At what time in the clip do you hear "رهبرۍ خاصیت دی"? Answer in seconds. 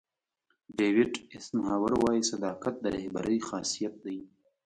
2.95-4.19